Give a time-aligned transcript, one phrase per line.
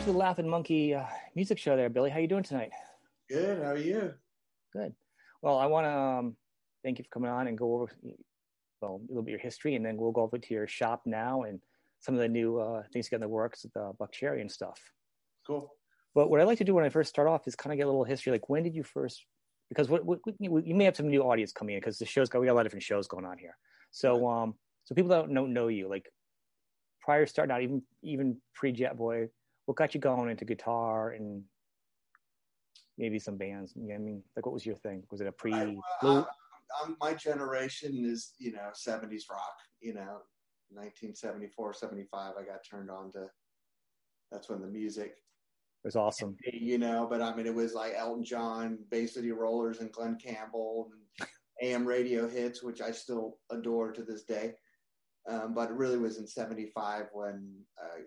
[0.00, 1.04] to the Laughing Monkey uh,
[1.36, 2.08] music show there, Billy.
[2.08, 2.70] How you doing tonight?
[3.28, 3.62] Good.
[3.62, 4.14] How are you?
[4.72, 4.94] Good.
[5.42, 6.36] Well, I want to um,
[6.82, 7.92] thank you for coming on and go over
[8.80, 11.02] well a little bit of your history, and then we'll go over to your shop
[11.04, 11.60] now and
[11.98, 14.50] some of the new uh, things you got in the works with the Buckcherry and
[14.50, 14.80] stuff.
[15.46, 15.70] Cool.
[16.14, 17.84] But what I like to do when I first start off is kind of get
[17.84, 18.32] a little history.
[18.32, 19.26] Like, when did you first?
[19.68, 22.40] Because what, what you may have some new audience coming in because the show's got
[22.40, 23.56] we got a lot of different shows going on here.
[23.90, 24.54] So, um,
[24.84, 26.10] so people that don't know you, like
[27.02, 29.28] prior starting out, even even pre Jetboy,
[29.70, 31.44] what got you going into guitar and
[32.98, 33.72] maybe some bands?
[33.76, 35.04] You know I mean, like what was your thing?
[35.12, 35.52] Was it a pre?
[35.52, 36.28] Right, well,
[36.82, 39.54] I'm, my generation is you know 70s rock.
[39.80, 40.22] You know,
[40.70, 42.32] 1974, 75.
[42.36, 43.26] I got turned on to.
[44.32, 45.12] That's when the music
[45.82, 46.36] it was awesome.
[46.52, 50.18] You know, but I mean, it was like Elton John, Bay City Rollers, and Glen
[50.20, 50.90] Campbell,
[51.20, 51.28] and
[51.62, 54.54] AM radio hits, which I still adore to this day.
[55.28, 58.00] Um, but it really was in '75 when a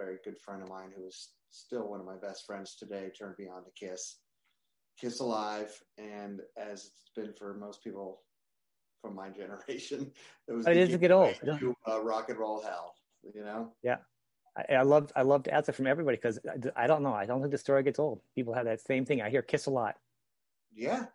[0.00, 3.34] very good friend of mine, who is still one of my best friends today, turned
[3.38, 4.18] me on to Kiss,
[4.98, 8.22] Kiss Alive, and as it's been for most people
[9.02, 10.10] from my generation,
[10.48, 10.66] it was.
[10.66, 11.34] It is get old.
[11.44, 12.94] To, uh, rock and roll hell,
[13.34, 13.72] you know.
[13.82, 13.96] Yeah,
[14.56, 17.26] I, love I loved I loved answer from everybody because I, I, don't know I
[17.26, 18.20] don't think the story gets old.
[18.34, 19.20] People have that same thing.
[19.20, 19.96] I hear Kiss a lot.
[20.74, 21.06] Yeah,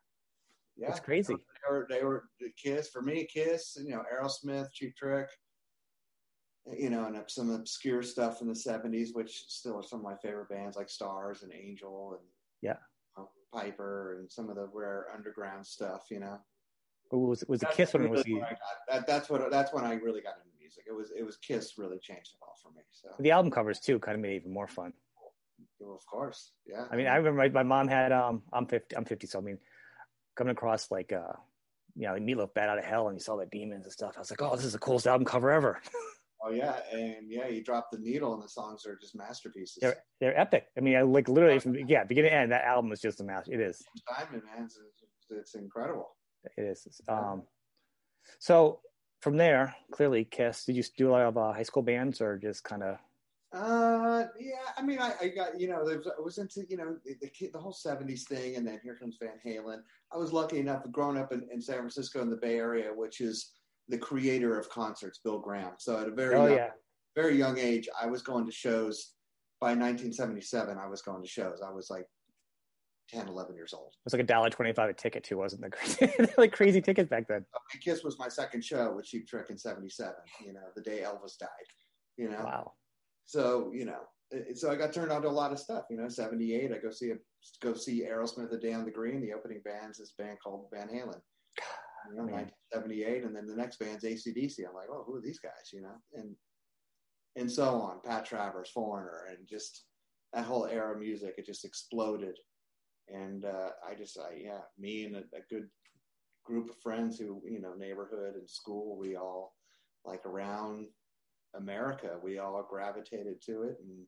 [0.77, 1.35] yeah, it's crazy.
[1.35, 2.25] They were they were
[2.61, 3.27] Kiss for me.
[3.31, 5.29] Kiss, you know, Aerosmith, Cheap Trick,
[6.73, 10.15] you know, and some obscure stuff in the '70s, which still are some of my
[10.15, 12.27] favorite bands like Starz and Angel and
[12.61, 12.77] yeah,
[13.53, 16.05] Piper and some of the rare underground stuff.
[16.09, 16.39] You know,
[17.11, 18.41] was was the Kiss when was he?
[18.89, 20.85] That, that's what that's when I really got into music.
[20.87, 22.81] It was it was Kiss really changed it all for me.
[22.91, 24.93] So the album covers too kind of made it even more fun.
[25.79, 26.85] Well, of course, yeah.
[26.91, 29.41] I mean, I remember my, my mom had um I'm fifty I'm fifty, so I
[29.41, 29.59] mean,
[30.35, 31.33] coming across like uh
[31.95, 34.13] you know Meatloaf Bat Out of Hell and you saw the demons and stuff.
[34.15, 35.81] I was like, oh, this is the coolest album cover ever.
[36.45, 39.79] Oh yeah, and yeah, you drop the needle, and the songs are just masterpieces.
[39.81, 40.67] They're they're epic.
[40.77, 43.23] I mean, I like literally from yeah beginning to end, that album is just a
[43.23, 43.53] master.
[43.53, 43.83] It is.
[44.15, 44.79] Diamond man, it's,
[45.31, 46.15] it's incredible.
[46.55, 47.01] It is.
[47.07, 47.43] Um,
[48.37, 48.81] so
[49.21, 50.65] from there, clearly, Kiss.
[50.65, 52.97] Did you do a lot of uh, high school bands, or just kind of?
[53.51, 54.53] Uh, yeah.
[54.77, 57.49] I mean, I, I got you know, was, I was into you know the, the,
[57.53, 59.79] the whole '70s thing, and then here comes Van Halen.
[60.13, 63.19] I was lucky enough, growing up in, in San Francisco in the Bay Area, which
[63.19, 63.54] is
[63.89, 65.73] the creator of concerts, Bill Graham.
[65.77, 66.69] So at a very oh, young, yeah.
[67.15, 69.11] very young age, I was going to shows.
[69.61, 71.61] By 1977, I was going to shows.
[71.65, 72.05] I was like
[73.09, 73.93] 10, 11 years old.
[73.93, 76.31] It was like a dollar twenty-five a ticket too, wasn't it?
[76.37, 77.45] like crazy tickets back then.
[77.53, 80.13] Uh, Kiss was my second show with Cheap Trick in '77.
[80.45, 81.47] You know, the day Elvis died.
[82.17, 82.41] You know.
[82.43, 82.73] Wow.
[83.25, 84.01] So you know,
[84.53, 85.85] so I got turned on to a lot of stuff.
[85.89, 87.15] You know, '78, I go see a
[87.61, 89.21] go see Aerosmith The day on the green.
[89.21, 91.21] The opening band's this band called Van Halen
[92.09, 94.59] you know, 1978, and then the next band's ACDC.
[94.67, 95.71] I'm like, oh, who are these guys?
[95.73, 96.35] You know, and
[97.35, 97.99] and so on.
[98.03, 99.85] Pat Travers, Foreigner, and just
[100.33, 101.35] that whole era of music.
[101.37, 102.37] It just exploded,
[103.09, 105.67] and uh, I just, I yeah, me and a, a good
[106.45, 109.53] group of friends who, you know, neighborhood and school, we all
[110.05, 110.87] like around
[111.55, 114.05] America, we all gravitated to it, and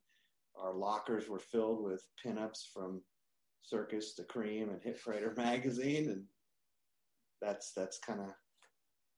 [0.62, 3.02] our lockers were filled with pinups from
[3.62, 6.24] Circus to Creem and Hit Parader magazine, and
[7.42, 8.34] that's that's kind of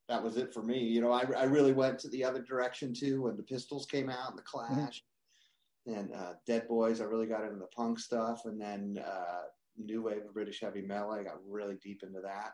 [0.10, 0.80] that was it for me.
[0.80, 4.10] You know, I, I really went to the other direction too when the Pistols came
[4.10, 4.74] out and the mm-hmm.
[4.76, 5.04] Clash
[5.88, 6.00] mm-hmm.
[6.00, 7.00] and uh, Dead Boys.
[7.00, 9.44] I really got into the punk stuff, and then uh,
[9.78, 11.12] new wave of British heavy metal.
[11.12, 12.52] I got really deep into that,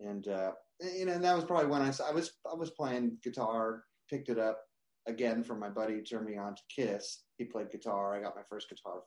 [0.00, 3.18] and uh, you know, and that was probably when I, I was I was playing
[3.22, 4.60] guitar, picked it up
[5.06, 7.22] again from my buddy who turned me on to Kiss.
[7.38, 8.14] He played guitar.
[8.14, 9.02] I got my first guitar,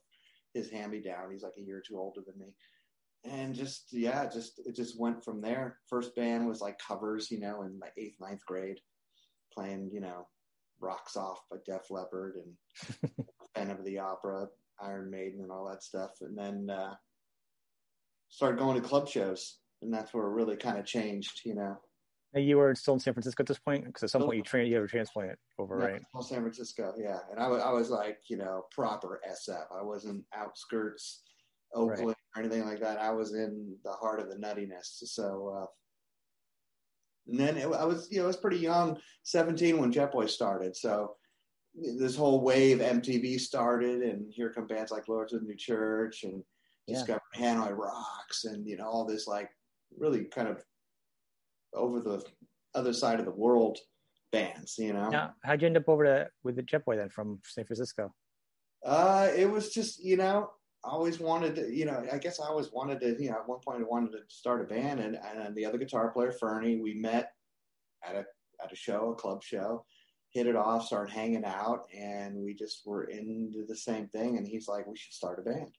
[0.53, 1.31] his hand me down.
[1.31, 2.53] He's like a year or two older than me
[3.25, 5.77] and just yeah, just it just went from there.
[5.89, 8.79] First band was like covers, you know, in my eighth, ninth grade,
[9.53, 10.27] playing you know,
[10.79, 13.15] "Rocks Off" by Def Leppard and
[13.55, 14.47] Phantom of the Opera,
[14.81, 16.11] Iron Maiden, and all that stuff.
[16.21, 16.95] And then uh,
[18.29, 21.77] started going to club shows, and that's where it really kind of changed, you know.
[22.35, 24.43] And you were still in San Francisco at this point, because at some point you
[24.43, 26.01] trained, you had a transplant over, yeah, right?
[26.23, 27.19] San Francisco, yeah.
[27.29, 29.65] And I, I was like, you know, proper SF.
[29.71, 31.21] I wasn't outskirts
[31.75, 32.17] Oakland right.
[32.35, 32.99] Or anything like that.
[32.99, 35.03] I was in the heart of the nuttiness.
[35.05, 35.65] So, uh,
[37.27, 40.75] and then it, I was, you know, I was pretty young, 17 when Jetboy started.
[40.75, 41.15] So
[41.75, 46.23] this whole wave MTV started, and here come bands like Lords of the New Church
[46.23, 46.43] and
[46.87, 46.95] yeah.
[46.95, 49.49] Discover Hanoi Rocks, and you know all this like
[49.97, 50.63] really kind of
[51.73, 52.23] over the
[52.75, 53.79] other side of the world
[54.31, 54.75] bands.
[54.77, 55.09] You know.
[55.09, 58.13] Now, how'd you end up over to with the Jet Boy then from San Francisco?
[58.85, 60.51] Uh, it was just you know
[60.89, 63.59] always wanted to, you know, I guess I always wanted to, you know, at one
[63.59, 66.93] point I wanted to start a band and, and the other guitar player, Fernie, we
[66.93, 67.31] met
[68.07, 68.25] at a,
[68.63, 69.85] at a show, a club show.
[70.31, 74.37] hit it off, started hanging out, and we just were into the same thing.
[74.37, 75.71] And he's like, we should start a band.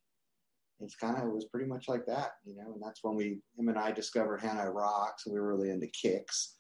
[0.80, 2.72] It's kind of it was pretty much like that, you know.
[2.72, 5.26] And that's when we, him and I, discovered Hanoi Rocks.
[5.26, 6.56] And we were really into kicks,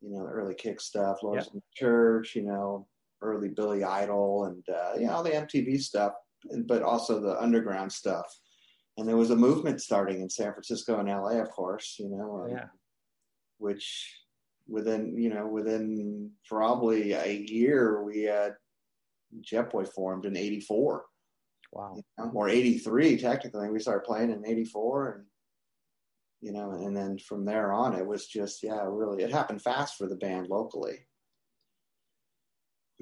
[0.00, 1.62] you know, the early kick stuff, Lord's yep.
[1.74, 2.86] Church, you know,
[3.22, 6.12] early Billy Idol, and uh, you know the MTV stuff,
[6.66, 8.26] but also the underground stuff.
[8.96, 12.44] And there was a movement starting in San Francisco and LA, of course, you know,
[12.44, 12.66] um, yeah.
[13.58, 14.22] which
[14.68, 18.54] within you know within probably a year we had
[19.40, 21.04] Jetboy formed in '84.
[21.72, 21.94] Wow.
[21.96, 23.70] You know, or '83 technically.
[23.70, 25.24] We started playing in '84, and
[26.42, 29.96] you know, and then from there on, it was just yeah, really, it happened fast
[29.96, 31.06] for the band locally.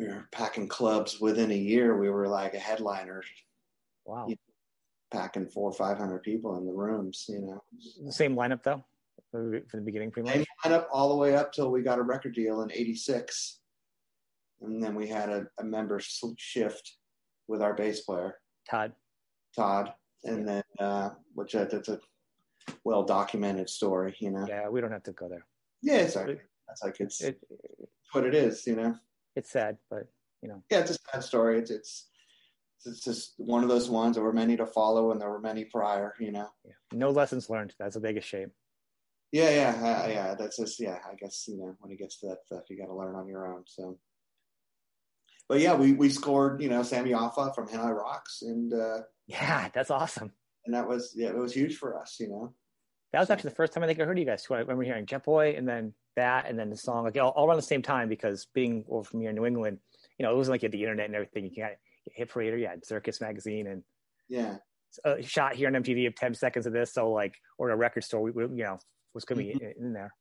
[0.00, 1.99] We were packing clubs within a year.
[1.99, 3.23] We were like a headliner.
[4.06, 4.29] Wow.
[4.29, 7.26] You know, packing four or five hundred people in the rooms.
[7.29, 7.62] You know.
[8.06, 8.82] The same lineup though
[9.31, 10.37] from the beginning, pretty much.
[10.37, 13.61] Same lineup all the way up till we got a record deal in '86,
[14.62, 16.00] and then we had a, a member
[16.38, 16.96] shift
[17.46, 18.37] with our bass player
[18.70, 18.93] Todd.
[19.55, 19.93] Todd,
[20.25, 22.00] and then uh, which uh, that's a
[22.85, 24.46] well documented story, you know.
[24.49, 25.44] Yeah, we don't have to go there.
[25.82, 28.94] Yeah, it's like that's like it's, it, it's what it is, you know.
[29.37, 30.09] It's sad, but
[30.43, 30.62] you know.
[30.71, 31.59] Yeah, it's a sad story.
[31.59, 32.06] It's it's
[32.85, 34.17] it's just one of those ones.
[34.17, 36.49] There were many to follow, and there were many prior, you know.
[36.65, 36.73] Yeah.
[36.93, 37.75] No lessons learned.
[37.79, 38.50] That's the biggest shame.
[39.32, 40.35] Yeah, yeah, uh, yeah.
[40.35, 40.99] That's just yeah.
[41.09, 43.29] I guess you know when it gets to that stuff, you got to learn on
[43.29, 43.62] your own.
[43.67, 43.99] So,
[45.49, 49.69] but yeah, we we scored you know Sami Yaffa from Hanoi Rocks, and uh, yeah,
[49.73, 50.32] that's awesome.
[50.67, 52.55] And that was yeah, it was huge for us, you know.
[53.12, 54.47] That was actually the first time I think I heard you guys.
[54.50, 57.56] I remember hearing Jetboy and then that and then the song like all, all around
[57.56, 59.78] the same time because being over from here in New England,
[60.19, 61.44] you know, it wasn't like you had the internet and everything.
[61.44, 61.72] You got
[62.12, 63.82] Hit Parader, you had Circus magazine and
[64.28, 64.56] yeah,
[65.05, 66.93] a shot here on MTV of ten seconds of this.
[66.93, 68.78] So like, or a record store, we, we you know,
[69.14, 69.84] was going to be mm-hmm.
[69.84, 70.14] in there.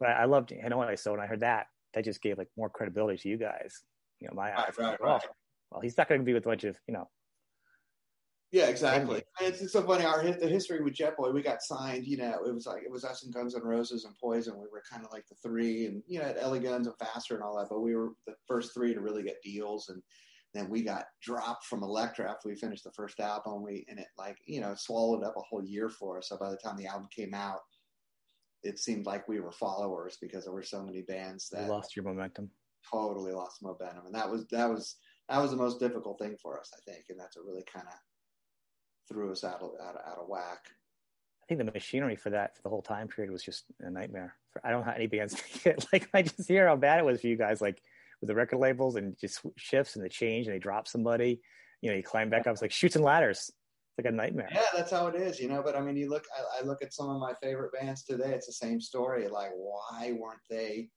[0.00, 3.18] But I loved Hanoi, so when I heard that, that just gave like more credibility
[3.18, 3.82] to you guys.
[4.20, 4.72] You know, my eyes.
[4.78, 5.22] Right, right, right.
[5.70, 7.08] Well, he's not going to be with a bunch of you know.
[8.50, 9.22] Yeah, exactly.
[9.40, 10.04] It's, it's so funny.
[10.04, 12.06] Our the history with Jetboy, we got signed.
[12.06, 14.54] You know, it was like it was us and Guns N' Roses and Poison.
[14.54, 17.34] We were kind of like the three, and you know, at LA Guns and Faster
[17.34, 17.68] and all that.
[17.68, 20.02] But we were the first three to really get deals, and
[20.54, 23.62] then we got dropped from Elektra after we finished the first album.
[23.62, 26.30] We and it like you know swallowed up a whole year for us.
[26.30, 27.60] So by the time the album came out,
[28.62, 31.94] it seemed like we were followers because there were so many bands that you lost
[31.94, 32.50] your momentum.
[32.90, 34.96] Totally lost momentum, and that was that was
[35.28, 37.86] that was the most difficult thing for us, I think, and that's what really kind
[37.86, 37.92] of
[39.08, 40.66] threw us out of, out of out of whack.
[41.42, 44.34] I think the machinery for that for the whole time period was just a nightmare.
[44.62, 45.86] I don't know how any bands it.
[45.92, 47.80] Like I just hear how bad it was for you guys, like
[48.20, 51.40] with the record labels and just shifts and the change and they drop somebody.
[51.80, 52.52] You know, you climb back up.
[52.52, 54.48] It's like Chutes and Ladders It's like a nightmare.
[54.52, 55.62] Yeah, that's how it is, you know.
[55.62, 58.32] But I mean, you look, I, I, look at some of my favorite bands today.
[58.32, 59.28] It's the same story.
[59.28, 60.88] Like, why weren't they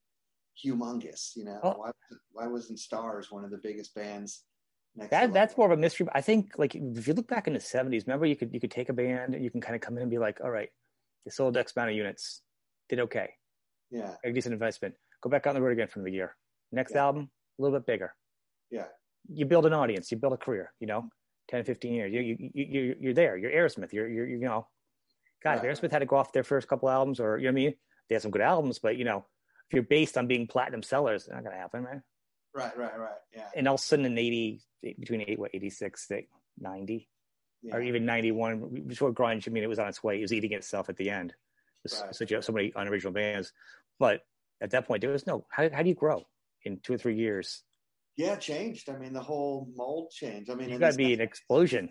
[0.66, 1.36] humongous?
[1.36, 1.74] You know, oh.
[1.78, 1.92] why,
[2.32, 4.44] why wasn't Starz one of the biggest bands?
[4.96, 6.08] That that's more of a mystery.
[6.14, 8.72] I think, like, if you look back in the '70s, remember you could you could
[8.72, 10.70] take a band, and you can kind of come in and be like, all right,
[11.26, 12.42] they sold X amount of units,
[12.90, 13.30] did okay,
[13.90, 14.96] yeah, a decent investment.
[15.22, 16.36] Go back on the road again from the year.
[16.72, 17.06] Next yeah.
[17.06, 18.14] album, a little bit bigger.
[18.70, 18.86] Yeah.
[19.32, 21.10] You build an audience, you build a career, you know.
[21.50, 22.14] 10, 15 years.
[22.14, 23.36] You, you, you, you're there.
[23.36, 23.92] You're Aerosmith.
[23.92, 24.68] You're, you're, you know,
[25.44, 25.70] guys, right.
[25.70, 27.74] Aerosmith had to go off their first couple albums, or you know what I mean.
[28.08, 29.26] They had some good albums, but you know,
[29.68, 32.04] if you're based on being platinum sellers, it's not gonna happen, man.
[32.54, 33.12] Right, right, right.
[33.36, 33.48] Yeah.
[33.56, 36.24] And all of a sudden, in eighty, between eight, what, 86 to
[36.60, 37.08] 90,
[37.62, 37.76] yeah.
[37.76, 40.18] or even 91, before grunge, I mean, it was on its way.
[40.18, 41.34] It was eating itself at the end.
[42.02, 42.14] Right.
[42.14, 43.54] Such so many unoriginal bands,
[44.00, 44.22] but
[44.62, 45.46] at that point, there was no.
[45.50, 46.24] How, how do you grow
[46.64, 47.64] in two or three years?
[48.18, 48.88] Yeah, changed.
[48.88, 50.52] I mean, the whole mold changed.
[50.52, 51.90] I mean, you got to be an explosion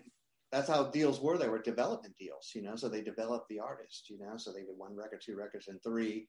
[0.51, 1.37] that's how deals were.
[1.37, 2.75] They were development deals, you know.
[2.75, 4.35] So they developed the artist, you know.
[4.35, 6.27] So they did one record, two records, and three.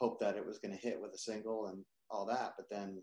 [0.00, 2.54] hope that it was going to hit with a single and all that.
[2.56, 3.02] But then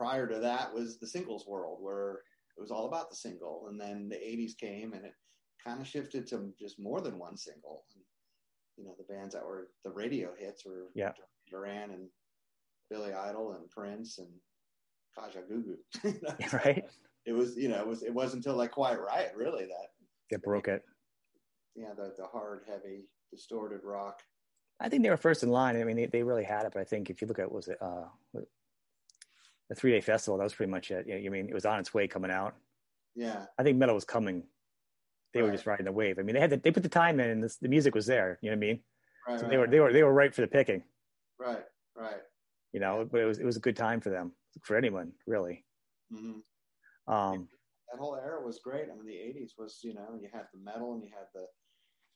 [0.00, 2.22] prior to that was the singles world, where
[2.56, 3.66] it was all about the single.
[3.68, 5.12] And then the '80s came, and it
[5.62, 7.84] kind of shifted to just more than one single.
[7.94, 8.02] And,
[8.78, 11.12] you know, the bands that were the radio hits were yeah.
[11.50, 12.08] Duran and
[12.88, 14.28] Billy Idol and Prince and
[15.18, 16.52] Kajagoogoo.
[16.64, 16.84] right.
[17.26, 19.88] It was, you know, it was it wasn't until like Quiet Riot really that
[20.30, 20.82] that broke it.
[21.76, 24.20] Yeah, the the hard, heavy, distorted rock.
[24.82, 25.78] I think they were first in line.
[25.78, 26.72] I mean, they, they really had it.
[26.72, 28.06] But I think if you look at was it uh,
[29.70, 31.06] the three day festival, that was pretty much it.
[31.08, 32.54] I mean, it was on its way coming out.
[33.14, 34.42] Yeah, I think metal was coming.
[35.32, 35.46] They right.
[35.46, 36.18] were just riding the wave.
[36.18, 38.04] I mean, they had the, they put the time in, and this, the music was
[38.04, 38.38] there.
[38.42, 38.80] You know what I mean?
[39.28, 40.82] Right, so right, they were they were they were right for the picking.
[41.38, 41.64] Right,
[41.96, 42.20] right.
[42.72, 45.64] You know, but it was it was a good time for them, for anyone really.
[46.12, 47.12] Mm-hmm.
[47.12, 47.48] Um,
[47.92, 48.86] that whole era was great.
[48.90, 51.46] I mean, the '80s was you know you had the metal and you had the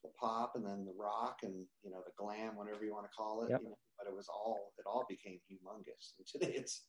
[0.02, 3.16] the pop and then the rock and you know the glam, whatever you want to
[3.16, 3.50] call it.
[3.50, 3.60] Yep.
[3.62, 6.14] You know, but it was all it all became humongous.
[6.18, 6.82] And today it's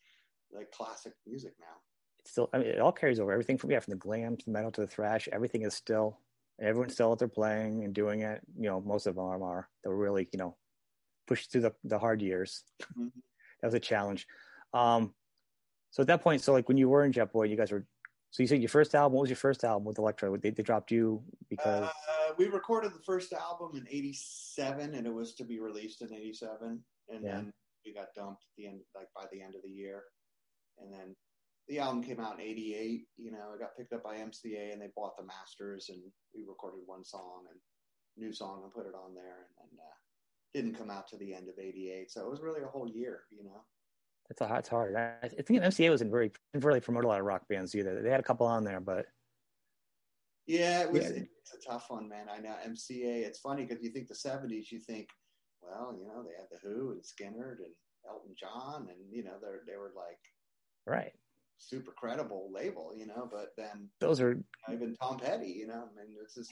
[0.53, 1.77] like classic music now.
[2.19, 3.31] It's still, I mean, it all carries over.
[3.31, 6.19] Everything from yeah, from the glam to the metal to the thrash, everything is still.
[6.61, 8.41] Everyone's still out there playing and doing it.
[8.57, 9.67] You know, most of them are.
[9.83, 10.55] They're really, you know,
[11.27, 12.63] pushed through the the hard years.
[12.81, 13.07] Mm-hmm.
[13.61, 14.25] that was a challenge.
[14.73, 15.13] Um,
[15.91, 17.85] so at that point, so like when you were in Jetboy, you guys were.
[18.31, 19.13] So you said your first album.
[19.13, 20.37] What was your first album with Elektra?
[20.37, 25.13] They, they dropped you because uh, we recorded the first album in '87, and it
[25.13, 27.31] was to be released in '87, and yeah.
[27.31, 27.53] then
[27.85, 30.03] we got dumped at the end, like by the end of the year,
[30.79, 31.15] and then
[31.67, 33.07] the album came out in '88.
[33.17, 35.99] You know, it got picked up by MCA, and they bought the masters, and
[36.33, 37.59] we recorded one song and
[38.17, 39.95] new song and put it on there, and, and uh,
[40.53, 42.11] didn't come out to the end of '88.
[42.11, 43.63] So it was really a whole year, you know.
[44.29, 44.95] It's a it's hard.
[44.95, 48.01] I, think MCA wasn't very didn't really promote a lot of rock bands either.
[48.01, 49.05] They had a couple on there, but
[50.47, 51.23] yeah, it was yeah.
[51.39, 52.27] it's a tough one, man.
[52.31, 53.23] I know MCA.
[53.25, 55.09] It's funny because you think the '70s, you think,
[55.61, 57.73] well, you know, they had the Who and Skynyrd and
[58.07, 60.19] Elton John, and you know, they they were like
[60.85, 61.13] right
[61.57, 63.27] super credible label, you know.
[63.31, 65.89] But then those are you know, even Tom Petty, you know.
[65.91, 66.51] I mean, it's just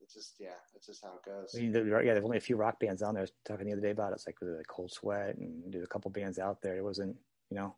[0.00, 1.54] it's just yeah, it's just how it goes.
[1.54, 3.22] I mean, yeah, there's only a few rock bands on there.
[3.22, 4.16] I was talking the other day about it.
[4.16, 6.76] It's like with the Cold Sweat and there's a couple bands out there.
[6.76, 7.16] It wasn't,
[7.50, 7.74] you know.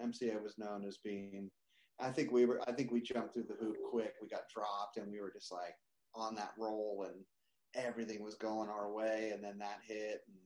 [0.00, 1.50] Uh, MCA was known as being.
[2.00, 2.60] I think we were.
[2.66, 4.14] I think we jumped through the hoop quick.
[4.20, 5.74] We got dropped, and we were just like
[6.14, 7.24] on that roll, and
[7.74, 9.30] everything was going our way.
[9.32, 10.36] And then that hit, and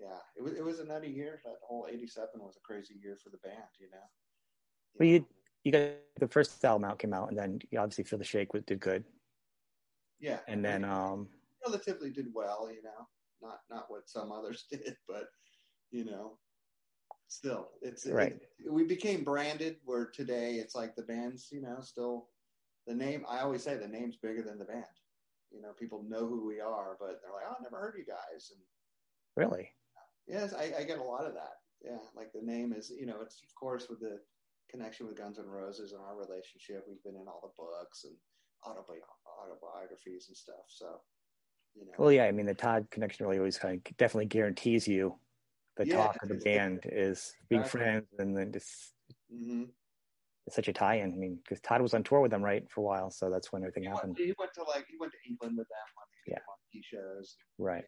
[0.00, 0.54] yeah, it was.
[0.54, 1.40] It was a nutty year.
[1.44, 3.68] That whole '87 was a crazy year for the band.
[3.78, 3.98] You know.
[4.94, 5.26] You well, you
[5.64, 8.48] you got the first album out came out, and then you obviously Feel the Shake
[8.66, 9.04] did good.
[10.18, 10.38] Yeah.
[10.48, 11.28] And then um
[11.66, 13.06] relatively did well, you know.
[13.42, 15.24] Not not what some others did, but
[15.90, 16.38] you know,
[17.28, 18.38] still it's right.
[18.58, 22.28] It, we became branded where today it's like the band's, you know, still
[22.86, 24.84] the name I always say the name's bigger than the band.
[25.50, 28.04] You know, people know who we are, but they're like, Oh, I never heard you
[28.06, 28.60] guys and
[29.36, 29.70] Really?
[30.30, 31.58] Yes, I, I get a lot of that.
[31.84, 31.98] Yeah.
[32.16, 34.18] Like the name is you know, it's of course with the
[34.70, 36.84] connection with Guns N' Roses and our relationship.
[36.88, 38.14] We've been in all the books and
[38.64, 39.02] autobi-
[39.42, 40.66] autobiographies and stuff.
[40.68, 41.00] So,
[41.74, 41.92] you know.
[41.98, 45.16] Well, yeah, I mean, the Todd connection really always kind of definitely guarantees you
[45.76, 47.80] the yeah, talk of the band is being exactly.
[47.80, 48.92] friends and then just.
[49.32, 49.64] Mm-hmm.
[50.46, 51.12] It's such a tie-in.
[51.12, 53.52] I mean, because Todd was on tour with them, right, for a while, so that's
[53.52, 54.16] when everything he happened.
[54.18, 56.80] Went, he went to like he went to England with them on yeah.
[56.82, 57.36] shows.
[57.58, 57.84] Right.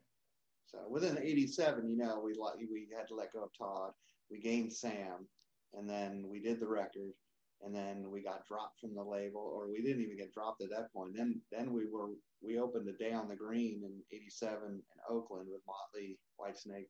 [0.73, 2.33] So within '87, you know, we
[2.67, 3.93] we had to let go of Todd.
[4.31, 5.29] We gained Sam,
[5.75, 7.13] and then we did the record,
[7.61, 10.71] and then we got dropped from the label, or we didn't even get dropped at
[10.71, 11.13] that point.
[11.15, 12.11] Then then we were
[12.41, 16.89] we opened a day on the green in '87 in Oakland with Motley, Whitesnake,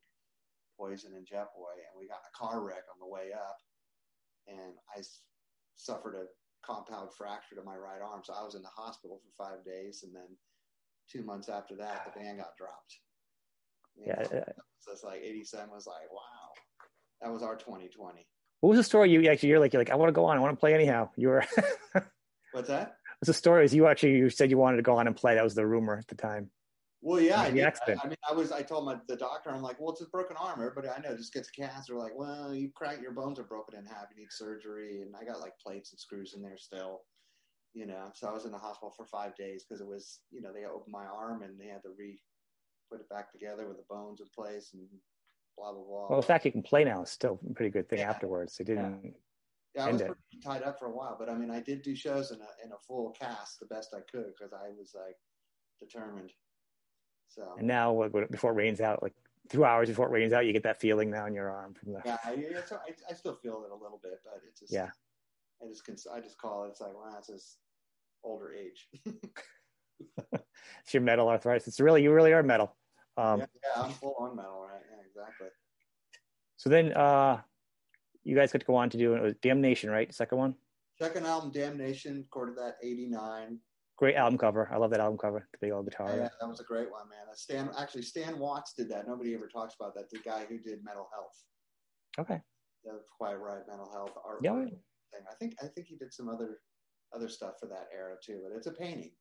[0.79, 3.57] Poison, and Jetboy, and we got a car wreck on the way up,
[4.47, 5.01] and I
[5.75, 6.25] suffered a
[6.65, 10.03] compound fracture to my right arm, so I was in the hospital for five days,
[10.03, 10.37] and then
[11.11, 12.99] two months after that, the band got dropped.
[13.95, 14.23] Yeah,
[14.79, 16.51] so it's like '87 was like, wow,
[17.21, 18.27] that was our 2020.
[18.59, 20.37] What was the story you actually you're like you're like I want to go on
[20.37, 21.09] I want to play anyhow.
[21.15, 21.45] You were
[22.51, 22.97] What's that?
[23.19, 23.65] What's the story?
[23.65, 25.35] Is you actually you said you wanted to go on and play?
[25.35, 26.49] That was the rumor at the time.
[27.05, 28.53] Well, yeah, I, I, I, mean, I was.
[28.53, 30.61] I told my the doctor, I'm like, well, it's a broken arm.
[30.61, 31.89] Everybody I know just gets a cast.
[31.89, 34.05] They're like, well, you crack your bones are broken in half.
[34.15, 37.01] You need surgery, and I got like plates and screws in there still.
[37.73, 40.41] You know, so I was in the hospital for five days because it was, you
[40.41, 42.17] know, they opened my arm and they had to re
[42.93, 44.83] put it back together with the bones in place and
[45.57, 46.07] blah blah blah.
[46.09, 48.09] Well, the fact you can play now is still a pretty good thing yeah.
[48.09, 48.59] afterwards.
[48.59, 49.01] It didn't.
[49.03, 49.11] Yeah.
[49.75, 50.03] Yeah, I was
[50.43, 52.71] tied up for a while, but I mean, I did do shows in a in
[52.71, 55.15] a full cast the best I could because I was like
[55.79, 56.31] determined.
[57.27, 59.15] So and now, before it rains out, like
[59.49, 61.93] two hours before it rains out, you get that feeling now in your arm from
[61.93, 62.01] the.
[62.05, 64.89] Yeah, I, I, I still feel it a little bit, but it's just yeah.
[65.59, 66.69] I just I just call it.
[66.69, 67.57] It's like it's just
[68.23, 68.87] older age.
[70.33, 71.67] it's your metal arthritis.
[71.67, 72.75] It's really you really are metal.
[73.17, 74.81] Um, yeah, yeah, I'm full on metal, right?
[74.89, 75.47] Yeah, exactly.
[76.57, 77.41] So then uh,
[78.23, 80.13] you guys got to go on to do it Damnation, right?
[80.13, 80.55] Second one?
[80.99, 83.59] Second album, Damnation, recorded that 89.
[83.97, 84.69] Great album cover.
[84.71, 85.47] I love that album cover.
[85.51, 86.09] The big old guitar.
[86.09, 87.27] Yeah, that was a great one, man.
[87.29, 89.07] Uh, Stan, actually, Stan Watts did that.
[89.07, 90.09] Nobody ever talks about that.
[90.09, 91.43] The guy who did Metal Health.
[92.19, 92.41] Okay.
[92.83, 94.39] The Quiet Riot Metal Health art.
[94.43, 94.53] Yeah.
[94.53, 94.79] Thing.
[95.29, 96.57] I think I think he did some other
[97.13, 98.41] other stuff for that era too.
[98.43, 99.11] But it's a painting.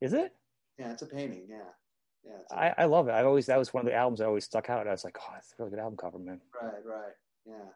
[0.00, 0.32] Is it?
[0.78, 1.46] Yeah, it's a painting.
[1.48, 1.70] Yeah.
[2.24, 3.12] Yeah, I, I love it.
[3.12, 4.86] I always that was one of the albums I always stuck out.
[4.86, 6.40] I was like, oh, it's a really good album cover, man.
[6.60, 7.12] Right, right,
[7.44, 7.70] yeah.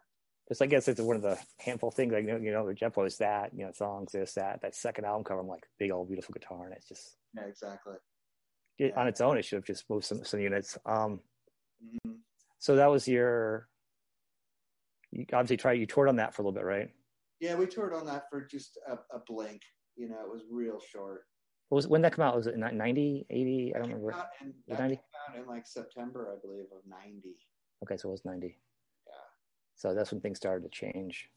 [0.47, 2.95] Just I guess it's one of the handful of things like you know the Jeff
[2.95, 5.41] was that you know songs this that that second album cover.
[5.41, 7.95] I'm like big old beautiful guitar and it's just yeah exactly.
[8.79, 9.01] It, yeah.
[9.01, 10.77] On its own, it should have just moved some some units.
[10.85, 11.19] Um,
[11.83, 12.13] mm-hmm.
[12.59, 13.67] so that was your.
[15.11, 15.73] You obviously tried.
[15.73, 16.91] You toured on that for a little bit, right?
[17.41, 19.61] Yeah, we toured on that for just a, a blink.
[19.95, 21.23] You know, it was real short.
[21.69, 22.35] What was when that come out?
[22.35, 23.73] Was it 90, 80?
[23.75, 24.11] I don't remember.
[24.41, 24.95] In, that 90?
[24.95, 27.35] came out in like September, I believe, of 90.
[27.83, 28.47] Okay, so it was 90.
[28.47, 29.13] Yeah.
[29.75, 31.29] So that's when things started to change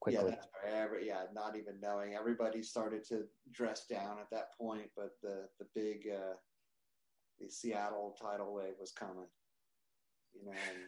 [0.00, 0.36] quickly.
[0.64, 0.72] Yeah.
[0.72, 2.14] Every, yeah, not even knowing.
[2.14, 6.34] Everybody started to dress down at that point, but the the big uh,
[7.40, 9.28] the Seattle tidal wave was coming.
[10.34, 10.78] You know, and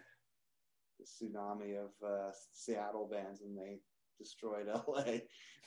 [0.99, 3.81] the tsunami of uh, Seattle bands, and they
[4.19, 5.19] destroyed LA,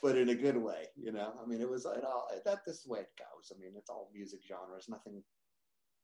[0.02, 0.86] but in a good way.
[0.96, 3.52] You know, I mean, it was it all that this way it goes.
[3.54, 4.86] I mean, it's all music genres.
[4.88, 5.22] Nothing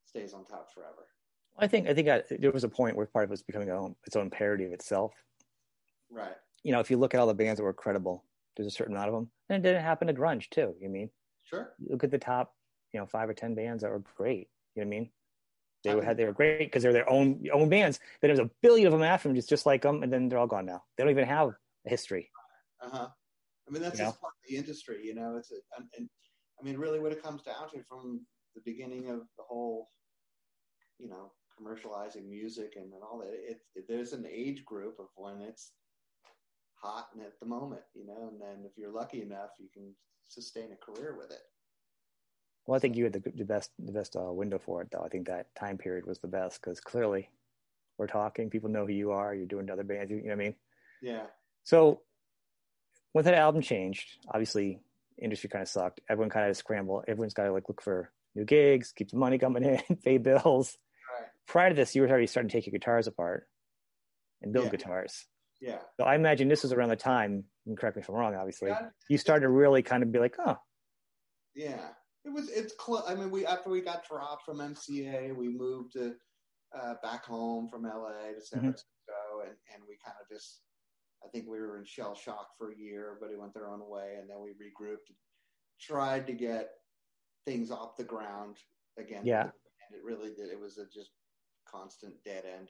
[0.05, 1.07] stays on top forever.
[1.57, 3.69] I think I think I, there was a point where part of it was becoming
[3.69, 5.13] own, its own parody of itself.
[6.09, 6.35] Right.
[6.63, 8.23] You know, if you look at all the bands that were credible,
[8.55, 10.73] there's a certain amount of them, and it didn't happen to grunge too.
[10.79, 11.09] You mean?
[11.43, 11.73] Sure.
[11.79, 12.55] Look at the top,
[12.93, 14.47] you know, five or ten bands that were great.
[14.75, 15.09] You know what I mean?
[15.83, 17.99] They were had they were great because they're their own own bands.
[18.21, 20.39] Then there's a billion of them after them, just just like them, and then they're
[20.39, 20.83] all gone now.
[20.97, 22.29] They don't even have a history.
[22.83, 23.07] Uh huh.
[23.67, 25.37] I mean, that's You just part of the industry, you know.
[25.37, 26.09] It's a, and, and
[26.59, 28.25] I mean, really, what it comes down to from
[28.55, 29.89] the beginning of the whole,
[30.99, 33.33] you know, commercializing music and, and all that.
[33.33, 35.71] It, it there's an age group of when it's
[36.75, 39.95] hot and at the moment, you know, and then if you're lucky enough, you can
[40.27, 41.41] sustain a career with it.
[42.65, 45.03] Well, I think you had the, the best the best uh, window for it, though.
[45.03, 47.29] I think that time period was the best because clearly,
[47.97, 48.49] we're talking.
[48.49, 49.35] People know who you are.
[49.35, 50.11] You're doing other bands.
[50.11, 50.55] You know what I mean?
[51.01, 51.25] Yeah.
[51.63, 52.01] So,
[53.13, 54.79] when that album changed, obviously,
[55.21, 56.01] industry kind of sucked.
[56.09, 57.05] Everyone kind of scrambled.
[57.07, 60.77] Everyone's got to like look for new gigs, keep the money coming in, pay bills.
[61.19, 61.27] Right.
[61.47, 63.47] Prior to this, you were already starting to take your guitars apart
[64.41, 64.71] and build Yeah.
[64.71, 65.25] guitars.
[65.61, 65.79] Yeah.
[65.97, 67.45] So I imagine this was around the time.
[67.65, 68.35] And correct me if I'm wrong.
[68.35, 68.89] Obviously, Yeah.
[69.09, 70.57] you started to really kind of be like, oh,
[71.55, 71.79] Yeah,
[72.25, 72.49] it was.
[72.49, 73.03] It's close.
[73.07, 76.15] I mean, we after we got dropped from MCA, we moved to
[76.75, 78.63] uh, back home from LA to San Mhm.
[78.63, 80.61] Francisco, and and we kind of just.
[81.23, 83.07] I think we were in shell shock for a year.
[83.15, 85.11] Everybody went their own way, and then we regrouped,
[85.79, 86.71] tried to get
[87.45, 88.57] things off the ground
[88.97, 89.25] again.
[89.25, 89.43] Yeah.
[89.43, 89.51] and
[89.93, 90.49] it really did.
[90.51, 91.11] It was a just
[91.67, 92.69] constant dead end.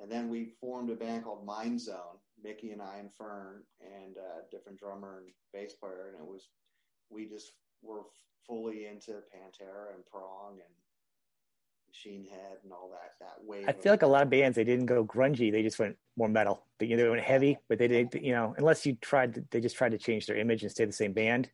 [0.00, 4.16] And then we formed a band called Mind Zone, Mickey and I and Fern, and
[4.16, 6.48] a different drummer and bass player, and it was
[7.10, 8.02] we just were
[8.46, 10.74] fully into Pantera and Prong and
[11.92, 13.66] Machine Head and all that that wave.
[13.68, 15.52] I feel like a lot of bands they didn't go grungy.
[15.52, 16.64] They just went more metal.
[16.78, 18.14] They, you know, they went heavy, but they did.
[18.14, 20.84] You know, unless you tried, to, they just tried to change their image and stay
[20.84, 21.50] the same band.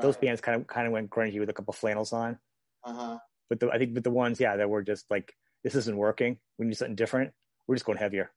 [0.00, 2.38] Those bands kind of kind of went grungy with a couple flannels on.
[2.84, 3.18] Uh huh.
[3.48, 6.38] But the, I think, but the ones, yeah, that were just like, this isn't working.
[6.58, 7.32] We need something different.
[7.66, 8.30] We're just going heavier.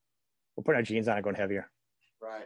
[0.57, 1.69] We're putting our jeans on and going heavier.
[2.19, 2.45] Right.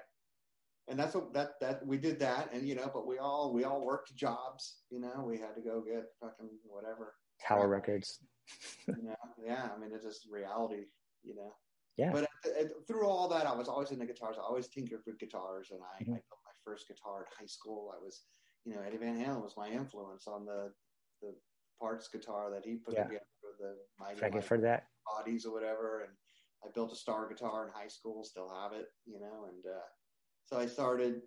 [0.89, 3.63] And that's what that that we did that, and you know, but we all we
[3.63, 4.79] all worked jobs.
[4.89, 7.13] You know, we had to go get fucking whatever.
[7.45, 7.77] Tower Right.
[7.77, 8.19] Records.
[8.87, 9.69] You know, yeah.
[9.75, 10.85] I mean, it's just reality.
[11.23, 11.55] You know.
[11.97, 12.11] Yeah.
[12.11, 14.37] But uh, through all that, I was always into guitars.
[14.37, 16.09] I always tinkered with guitars, and I, Mhm.
[16.13, 17.91] I built my first guitar in high school.
[17.95, 18.23] I was,
[18.65, 20.73] you know, Eddie Van Halen was my influence on the
[21.21, 21.35] the
[21.79, 23.03] parts guitar that he put Yeah.
[23.07, 23.79] together for the
[24.19, 24.87] Thank you for that.
[25.05, 26.01] bodies or whatever.
[26.01, 26.13] And
[26.63, 29.45] I built a star guitar in high school, still have it, you know.
[29.45, 29.85] And uh,
[30.45, 31.21] so I started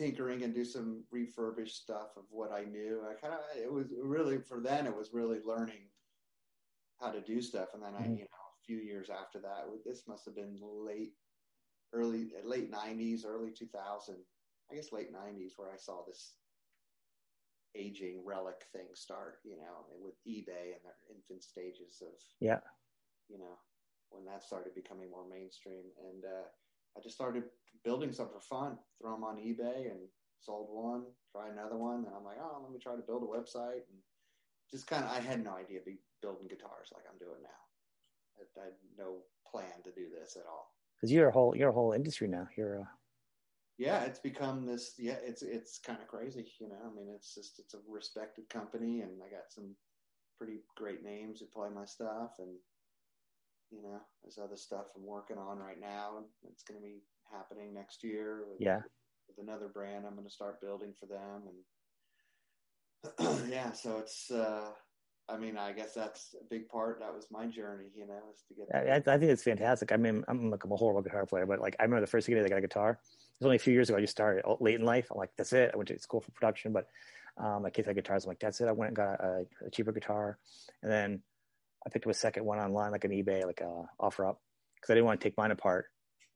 [0.00, 3.06] tinkering and do some refurbished stuff of what I knew.
[3.06, 5.90] I kind of it was really for then it was really learning
[6.98, 7.74] how to do stuff.
[7.74, 8.14] And then I, Mhm.
[8.14, 11.16] you know, a few years after that, this must have been late,
[11.92, 14.26] early, late '90s, early 2000.
[14.70, 16.40] I guess late '90s where I saw this
[17.74, 22.60] aging relic thing start, you know, with eBay and their infant stages of, Yeah.
[23.28, 23.58] you know,
[24.10, 25.92] when that started becoming more mainstream.
[25.98, 26.44] And uh,
[26.96, 27.44] I just started
[27.84, 30.00] building some for fun, throw them on eBay and
[30.40, 32.04] sold one, try another one.
[32.06, 33.86] And I'm like, oh, let me try to build a website.
[33.88, 33.98] And
[34.70, 37.48] just kind of, I had no idea be building guitars like I'm doing now.
[38.38, 39.18] I, I had no
[39.50, 40.74] plan to do this at all.
[40.96, 42.46] Because you're a whole, you're a whole industry now.
[42.56, 42.90] You're, a,
[43.80, 44.92] yeah, it's become this.
[44.98, 46.76] Yeah, it's it's kind of crazy, you know.
[46.84, 49.74] I mean, it's just it's a respected company, and I got some
[50.36, 52.50] pretty great names who play my stuff, and
[53.70, 56.18] you know, there's other stuff I'm working on right now.
[56.18, 57.02] and It's going to be
[57.32, 58.44] happening next year.
[58.48, 58.80] With, Yeah.
[59.28, 61.48] with another brand, I'm going to start building for them,
[63.18, 64.30] and yeah, so it's.
[64.30, 64.70] uh
[65.28, 66.98] I mean, I guess that's a big part.
[66.98, 68.74] That was my journey, you know, is to get.
[68.74, 69.92] I, I think it's fantastic.
[69.92, 72.26] I mean, I'm like I'm a horrible guitar player, but like I remember the first
[72.26, 72.90] day I got a guitar.
[72.90, 72.96] It
[73.38, 73.98] was only a few years ago.
[73.98, 75.06] I just started late in life.
[75.12, 75.70] I'm like, that's it.
[75.72, 76.88] I went to school for production, but
[77.38, 78.24] um, my kids had guitars.
[78.24, 78.66] I'm like, that's it.
[78.66, 80.38] I went and got a, a cheaper guitar,
[80.82, 81.22] and then
[81.86, 84.38] I picked up a second one online, like an eBay, like a offer up,
[84.76, 85.86] because I didn't want to take mine apart.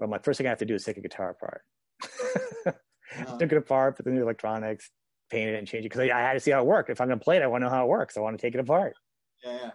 [0.01, 1.63] But my first thing I have to do is take a guitar apart.
[3.17, 4.91] Uh, Took it apart, put the new electronics,
[5.31, 6.91] painted it, and change it because I, I had to see how it worked.
[6.91, 8.17] If I'm gonna play it, I want to know how it works.
[8.17, 8.95] I want to take it apart.
[9.45, 9.71] yeah, yeah.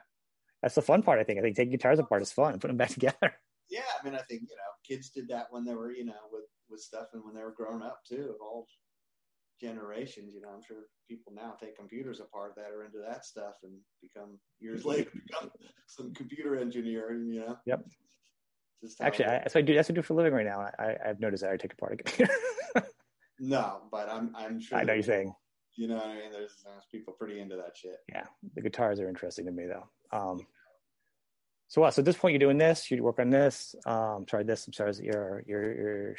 [0.61, 1.19] That's the fun part.
[1.19, 1.39] I think.
[1.39, 2.51] I think taking guitars apart is fun.
[2.51, 3.33] And putting them back together.
[3.69, 6.19] yeah, I mean, I think you know, kids did that when they were, you know,
[6.33, 8.67] with with stuff, and when they were growing up too, of all
[9.59, 10.33] generations.
[10.33, 13.73] You know, I'm sure people now take computers apart that are into that stuff, and
[14.01, 15.51] become years later become
[15.87, 17.13] some computer engineer.
[17.13, 17.57] You know.
[17.65, 17.85] Yep.
[19.01, 19.75] Actually, I, that's what I do.
[19.75, 20.69] That's what I do for a living right now.
[20.79, 22.33] I, I've noticed that I take apart a computer.
[23.39, 24.77] no, but I'm I'm sure.
[24.77, 25.33] I know you're saying.
[25.75, 27.97] You know, I mean, there's, there's people pretty into that shit.
[28.09, 29.87] Yeah, the guitars are interesting to me though.
[30.17, 30.45] Um,
[31.69, 31.93] so what?
[31.93, 32.89] So at this point, you're doing this.
[32.89, 33.75] You work on this.
[33.85, 34.65] Um, sorry, this.
[34.65, 36.15] I'm sorry, your your your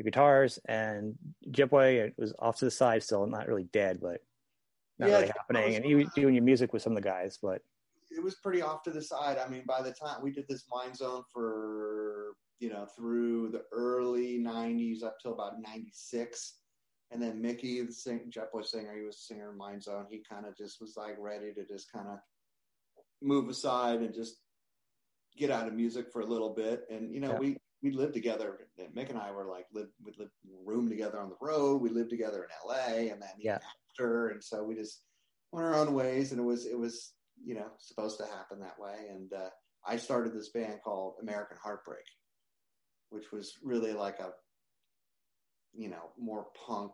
[0.00, 1.16] your guitars and.
[1.42, 4.20] It was off to the side, still not really dead, but
[4.98, 5.74] not yeah, really happening.
[5.76, 7.62] And you doing your music with some of the guys, but
[8.10, 9.38] it was pretty off to the side.
[9.38, 13.64] I mean, by the time we did this Mind Zone for you know through the
[13.72, 16.58] early '90s up till about '96,
[17.10, 20.06] and then Mickey, the sing, Jetboy singer, he was a singer in Mind Zone.
[20.10, 22.18] He kind of just was like ready to just kind of
[23.22, 24.36] move aside and just
[25.36, 26.82] get out of music for a little bit.
[26.90, 27.38] And you know, yeah.
[27.38, 28.58] we we lived together.
[28.96, 30.32] Mick and I were like lived we lived
[30.64, 31.80] room together on the road.
[31.80, 33.10] We lived together in L.A.
[33.10, 33.58] and then yeah.
[33.90, 35.02] after, and so we just
[35.52, 36.32] went our own ways.
[36.32, 37.12] And it was it was
[37.42, 39.08] you know supposed to happen that way.
[39.10, 39.48] And uh,
[39.86, 42.04] I started this band called American Heartbreak,
[43.10, 44.32] which was really like a
[45.74, 46.92] you know more punk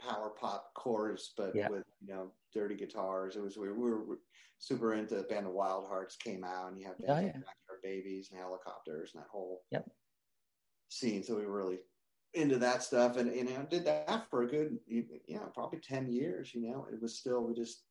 [0.00, 1.68] power pop chorus, but yeah.
[1.68, 3.36] with you know dirty guitars.
[3.36, 4.18] It was we, we were
[4.58, 7.32] super into the band of Wild Hearts came out, and you have oh, yeah.
[7.74, 9.88] Backyard Babies and Hellacopters and that whole yep.
[10.88, 11.22] scene.
[11.22, 11.78] So we were really
[12.34, 14.78] into that stuff, and you know did that for a good
[15.28, 16.54] know probably ten years.
[16.54, 17.84] You know it was still we just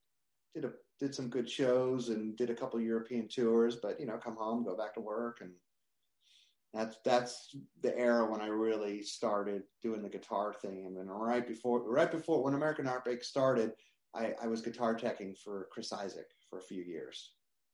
[0.54, 4.18] did a did some good shows and did a couple European tours, but you know
[4.18, 5.52] come home, go back to work, and
[6.74, 10.86] that's that's the era when I really started doing the guitar thing.
[10.86, 13.74] And then right before right before when American Heartbreak started,
[14.14, 17.34] I, I was guitar teching for Chris Isaak for a few years,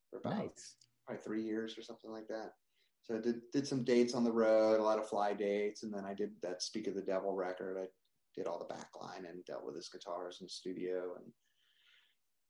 [0.10, 0.76] for about nice.
[1.10, 2.54] Probably three years or something like that.
[3.04, 5.93] So I did did some dates on the road, a lot of fly dates, and
[5.93, 7.78] then I did that Speak of the Devil record.
[7.82, 7.88] I
[8.36, 11.26] did all the backline and dealt with his guitars in the studio, and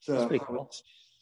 [0.02, 0.70] so cool.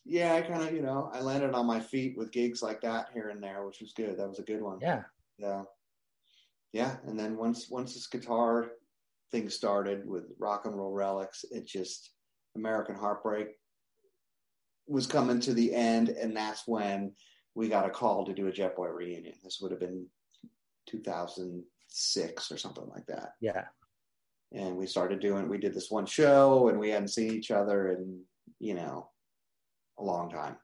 [0.06, 3.10] yeah, I kind of you know I landed on my feet with gigs like that
[3.14, 4.18] here and there, which was good.
[4.18, 4.80] That was a good one.
[4.82, 5.04] Yeah,
[5.38, 5.64] yeah,
[6.74, 6.96] yeah.
[7.06, 8.72] And then once once this guitar
[9.32, 12.12] thing started with rock and roll relics, it just
[12.56, 13.50] American Heartbreak
[14.88, 17.14] was coming to the end, and that's when
[17.56, 19.34] we got a call to do a Jetboy reunion.
[19.44, 20.06] This would have been
[20.88, 23.34] 2006 or something like that.
[23.42, 23.66] Yeah.
[24.54, 25.50] And we started doing.
[25.50, 28.22] We did this one show, and we hadn't seen each other in
[28.60, 29.10] you know
[30.00, 30.56] a long time.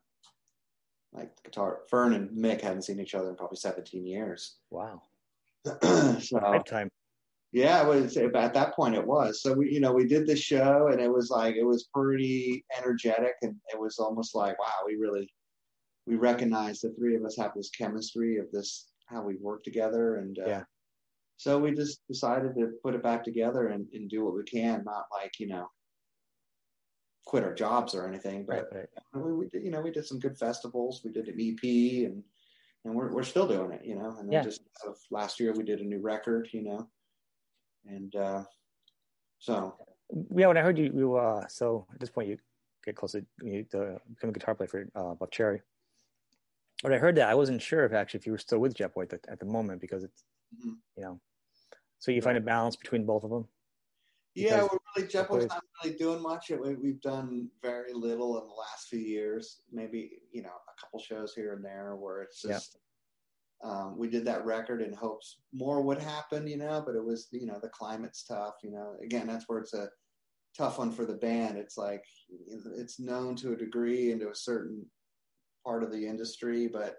[1.12, 4.58] Like guitar, Fern and Mick hadn't seen each other in probably 17 years.
[4.70, 5.02] Wow.
[5.66, 6.90] so, lifetime.
[7.54, 9.44] Yeah, it was at that point it was.
[9.44, 12.66] So we, you know, we did the show and it was like it was pretty
[12.76, 15.32] energetic and it was almost like, wow, we really
[16.08, 20.16] we recognize the three of us have this chemistry of this how we work together
[20.16, 20.64] and uh, yeah.
[21.38, 24.84] So we just decided to put it back together and, and do what we can,
[24.84, 25.70] not like you know
[27.28, 28.46] quit our jobs or anything.
[28.48, 29.24] But right, right.
[29.24, 31.02] We, we did, you know, we did some good festivals.
[31.06, 32.24] We did an EP and
[32.84, 34.16] and we're we're still doing it, you know.
[34.18, 34.44] And then yeah.
[34.44, 34.64] just
[35.12, 36.90] last year we did a new record, you know
[37.86, 38.44] and uh,
[39.40, 39.76] so
[40.36, 42.38] yeah, when I heard you, you uh, so at this point you
[42.86, 45.62] get close to you to become a guitar player for uh, Buckcherry.
[46.82, 49.04] When I heard that, I wasn't sure if actually if you were still with Jetboy
[49.04, 50.24] at the, at the moment because it's
[50.56, 50.74] mm-hmm.
[50.98, 51.20] you know,
[52.00, 53.48] so you find a balance between both of them.
[54.36, 56.52] Yeah, we're really Jetboy's not really doing much.
[56.82, 59.62] We've done very little in the last few years.
[59.72, 62.78] Maybe you know a couple shows here and there where it's just
[63.64, 67.28] um, we did that record in hopes more would happen, you know, but it was,
[67.32, 68.96] you know, the climate's tough, you know.
[69.04, 69.90] Again, that's where it's a
[70.58, 71.58] tough one for the band.
[71.58, 72.04] It's like
[72.48, 74.86] it's known to a degree into a certain
[75.66, 76.98] part of the industry, but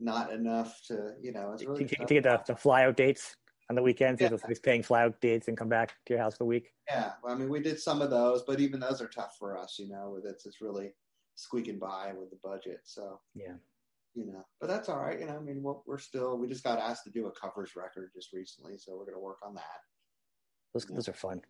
[0.00, 3.36] not enough to, you know, it's really to, to get the, the fly out dates
[3.70, 4.20] on the weekends.
[4.20, 4.30] Yeah.
[4.46, 6.70] He's paying fly out dates and come back to your house for a week.
[6.88, 9.56] Yeah, well, I mean, we did some of those, but even those are tough for
[9.56, 10.10] us, you know.
[10.14, 10.92] With it's it's really
[11.34, 12.80] squeaking by with the budget.
[12.84, 13.54] So yeah,
[14.14, 15.18] you know, but that's all right.
[15.18, 17.72] You know, I mean, we're, we're still, we just got asked to do a covers
[17.76, 19.80] record just recently, so we're going to work on that.
[20.72, 21.40] Those, those are fun.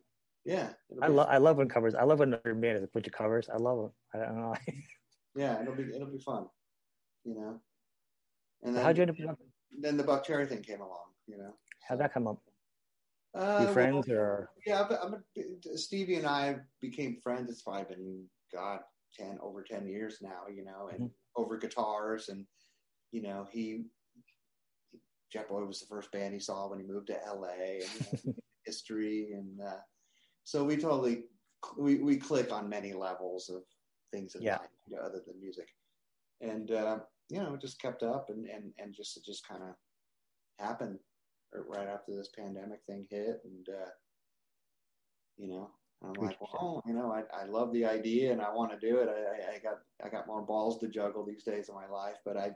[0.44, 0.70] Yeah.
[1.03, 3.12] I love, I love when covers, I love when another band has a bunch of
[3.12, 3.48] covers.
[3.53, 3.92] I love them.
[4.14, 4.55] I don't know.
[5.37, 6.46] yeah, it'll be, it'll be fun,
[7.24, 7.61] you know.
[8.62, 9.38] And then, how'd you end up?
[9.79, 11.55] Then the Buckcherry thing came along, you know.
[11.87, 12.38] How'd that come up?
[13.35, 14.50] Uh, friends well, or?
[14.66, 17.50] Yeah, but I'm a, Stevie and I became friends.
[17.50, 18.81] It's probably been, God,
[19.18, 21.42] 10, over 10 years now, you know, and mm-hmm.
[21.42, 22.29] over guitars.
[22.29, 22.46] And,
[23.14, 23.85] you know, he,
[25.33, 28.35] Jetboy was the first band he saw when he moved to LA and you know,
[28.66, 29.29] history.
[29.33, 29.79] And uh,
[30.42, 31.22] so we totally,
[31.79, 33.62] we, we click on many levels of
[34.12, 34.57] things in yeah.
[34.57, 35.68] life, you know, other than music.
[36.40, 36.98] And, uh,
[37.31, 39.77] you know, it just kept up and, and, and just, it just kind of
[40.59, 40.98] happened
[41.53, 43.40] right after this pandemic thing hit.
[43.44, 43.90] And, uh,
[45.37, 45.70] you know,
[46.03, 48.98] I'm like, well, you know, I, I love the idea and I want to do
[48.98, 49.09] it.
[49.09, 52.37] I, I got I got more balls to juggle these days in my life, but
[52.37, 52.50] I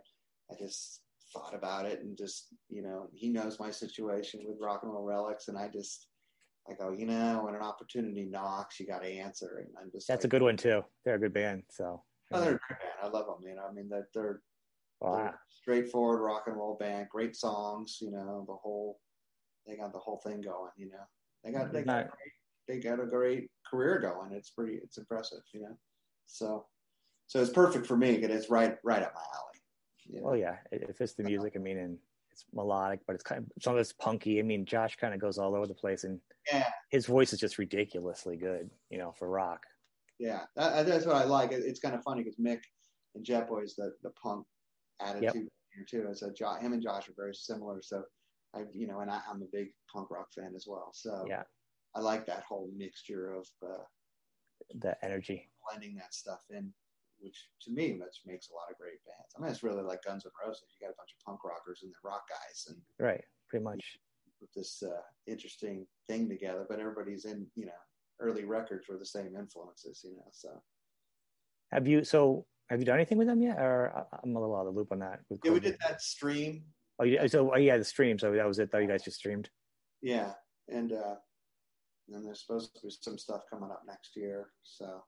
[0.51, 1.03] I just
[1.35, 5.05] thought about it and just you know he knows my situation with rock and roll
[5.05, 6.09] relics, and I just
[6.71, 9.65] I go, you know, when an opportunity knocks, you got to answer.
[9.65, 10.83] And I'm just that's like, a good one too.
[11.05, 12.03] They're a good band, so.
[12.33, 12.93] Oh, they're a great band.
[13.03, 13.49] I love them.
[13.49, 14.41] You know, I mean that they're,
[15.01, 15.17] Wow.
[15.17, 17.99] they're straightforward rock and roll band, great songs.
[18.01, 19.01] You know, the whole
[19.67, 20.73] they got the whole thing going.
[20.77, 21.05] You know,
[21.45, 22.33] they got they got a great,
[22.67, 24.33] they got a great career going.
[24.33, 25.41] It's pretty it's impressive.
[25.55, 25.79] You know,
[26.27, 26.67] so
[27.29, 29.58] so it's perfect for me because it's right right up my alley.
[30.11, 31.55] Well, yeah, it, it fits the music.
[31.57, 31.99] I mean, and
[32.31, 34.39] it's melodic, but it's kind of some of it's punky.
[34.39, 36.21] I mean, Josh kind of goes all over the place, and
[36.53, 36.69] Yeah.
[36.91, 38.71] his voice is just ridiculously good.
[38.91, 39.67] You know, for rock.
[40.19, 41.53] Yeah, that, that's what I like.
[41.53, 42.61] It, it's kind of funny because Mick
[43.15, 44.47] and Jetboy's the the punk
[45.01, 46.09] attitude here too.
[46.15, 47.81] So Josh, him and Josh are very similar.
[47.83, 48.03] So
[48.55, 50.91] I, you know, and I, I'm a big punk rock fan as well.
[50.95, 51.43] So Yeah,
[51.95, 53.85] I like that whole mixture of uh,
[54.81, 55.49] the energy.
[55.69, 56.73] blending that stuff in,
[57.21, 59.33] which to me which makes a lot of great bands.
[59.37, 60.63] I mean, it's really like Guns N' Roses.
[60.81, 63.99] You got a bunch of punk rockers and the rock guys, and Right, pretty much.
[64.41, 66.65] put this uh, interesting thing together.
[66.69, 67.81] But everybody's in, you know,
[68.21, 70.29] early records were the same influences, you know.
[70.33, 70.51] So
[71.73, 72.47] Have you so?
[72.71, 73.59] Have you done anything with them yet?
[73.59, 75.21] Or I- I'm a little out of the loop on that.
[75.43, 76.65] yeah, we did that stream
[77.01, 78.19] Oh, you, so oh, yeah, the stream.
[78.19, 78.71] So that was it.
[78.73, 79.49] Though you guys just streamed.
[80.03, 80.33] Yeah,
[80.69, 81.15] and uh,
[82.13, 84.49] and there's supposed to be some stuff coming up next year.
[84.65, 85.05] So,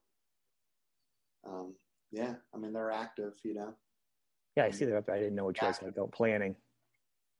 [1.45, 1.75] um,
[2.11, 3.73] yeah, I mean they're active, you know.
[4.57, 5.09] Yeah, I see they're up.
[5.09, 6.55] I didn't know what you guys had about planning.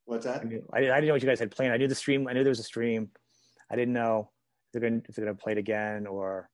[0.06, 0.42] What's that?
[0.42, 1.74] I, knew, I, didn't know what you guys had planned.
[1.74, 2.28] I knew the stream.
[2.28, 3.10] I knew there was a stream.
[3.70, 4.32] I didn't know
[4.68, 6.50] if they're going if they're going to play it again or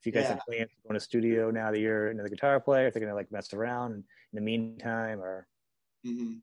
[0.00, 0.42] if you guys had Yeah.
[0.46, 2.86] plans to go in a studio now that you're another guitar player.
[2.86, 5.46] If they're going to like mess around in the meantime or
[6.04, 6.34] hmm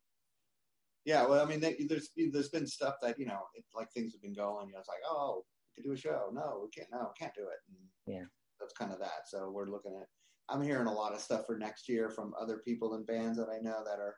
[1.05, 4.13] Yeah, well, I mean, they, there's there's been stuff that you know, it, like things
[4.13, 4.67] have been going.
[4.67, 6.29] You know, it's like, oh, we could do a show.
[6.31, 6.89] No, we can't.
[6.91, 7.59] No, we can't do it.
[7.69, 8.25] And Yeah.
[8.59, 9.27] that's kind of that.
[9.27, 10.07] So we're looking at.
[10.49, 13.49] I'm hearing a lot of stuff for next year from other people and bands that
[13.49, 14.15] I know that are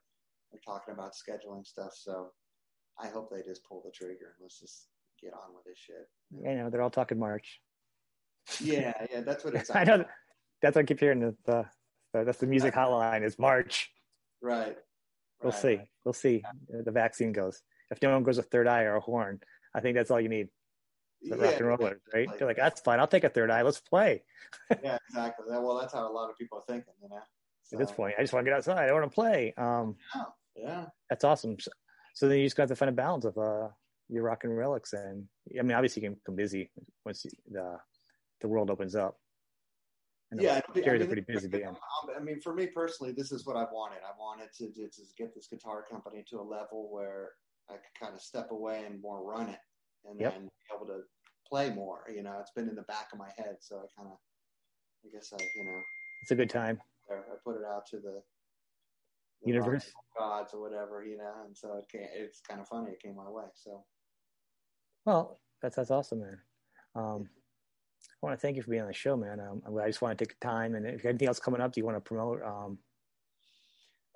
[0.53, 1.93] are talking about scheduling stuff.
[1.95, 2.29] So
[2.99, 4.87] I hope they just pull the trigger and let's just
[5.21, 6.07] get on with this shit.
[6.31, 7.59] you know they're all talking March.
[8.61, 9.73] Yeah, yeah, that's what it's.
[9.73, 10.05] I know
[10.61, 11.19] that's what I keep hearing.
[11.19, 11.65] The, the,
[12.13, 13.89] the that's the music hotline is March.
[14.41, 14.77] Right.
[15.41, 15.67] We'll right, see.
[15.77, 15.87] right.
[16.05, 16.43] We'll see.
[16.47, 17.61] Uh, The vaccine goes.
[17.91, 19.39] If no one goes a third eye or a horn,
[19.73, 20.47] I think that's all you need.
[21.21, 22.29] The rock and rollers, right?
[22.37, 22.99] They're like, that's fine.
[22.99, 23.61] I'll take a third eye.
[23.61, 24.23] Let's play.
[24.83, 25.45] yeah, exactly.
[25.49, 27.19] Well, that's how a lot of people are thinking, you know.
[27.71, 28.89] At this point, I just want to get outside.
[28.89, 29.53] I want to play.
[29.57, 29.95] Um,
[30.55, 31.59] yeah, that's awesome.
[31.59, 31.71] So,
[32.15, 33.67] so then you just got to find a balance of uh,
[34.07, 35.25] your rock and relics, and
[35.57, 36.71] I mean, obviously, you can become busy
[37.05, 37.77] once you, the
[38.41, 39.17] the world opens up.
[40.31, 40.57] I know yeah.
[40.57, 41.67] it'll be- I mean, pretty busy band.
[41.67, 41.77] um,
[42.15, 43.99] I mean, for me personally, this is what I've wanted.
[44.03, 47.31] I wanted to to just get this guitar company to a level where
[47.69, 49.59] I could kind of step away and more run it,
[50.05, 50.33] and Yep.
[50.33, 51.01] then be able to
[51.47, 52.05] play more.
[52.13, 54.17] You know, it's been in the back of my head, so I kind of,
[55.05, 55.81] I guess I, you know,
[56.21, 56.81] It's a good time.
[57.09, 58.21] I put it out to the,
[59.41, 59.91] the Universe.
[60.17, 62.91] gods or whatever, you know, and so it came, it's kind of funny.
[62.91, 63.83] It came my way, so.
[65.05, 66.39] Well, that's that's awesome, man.
[66.95, 67.29] Um,
[68.21, 69.39] I want to thank you for being on the show, man.
[69.39, 71.79] Um, I just want to take the time, and if anything else coming up, do
[71.79, 72.43] you want to promote?
[72.43, 72.77] Um,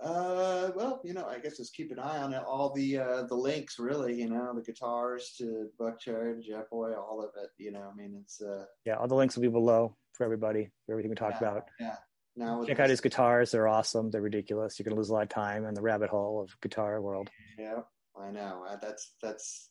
[0.03, 2.43] Uh, well, you know, I guess just keep an eye on it.
[2.45, 4.13] All the uh, the links, really.
[4.15, 7.49] You know, the guitars to Buckcherry to Jetboy, all of it.
[7.57, 10.69] You know, I mean, it's uh, yeah, all the links will be below for everybody
[10.85, 11.47] for everything we talked Yeah.
[11.51, 11.67] about.
[11.79, 11.95] yeah.
[12.35, 14.09] Now Check out his guitars; they're awesome.
[14.09, 14.77] They're ridiculous.
[14.77, 17.29] You're gonna lose a lot of time in the rabbit hole of guitar world.
[17.57, 17.81] Yeah,
[18.19, 18.65] I know.
[18.67, 19.69] Uh, That's that's.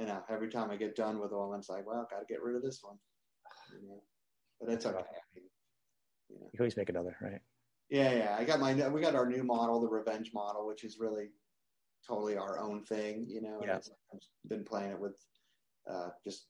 [0.00, 0.22] I know.
[0.30, 2.62] Every time I get done with one, it's like, well, got to get rid of
[2.62, 2.96] this one.
[3.80, 4.02] You know,
[4.60, 4.98] but it's okay.
[4.98, 5.44] I mean,
[6.30, 6.44] you know.
[6.46, 7.40] You can always make another, right?
[7.90, 8.36] Yeah, yeah.
[8.38, 11.28] I got my we got our new model, the Revenge model, which is really
[12.06, 13.60] totally our own thing, you know.
[13.62, 13.76] Yeah.
[14.12, 15.16] I've been playing it with
[15.90, 16.46] uh just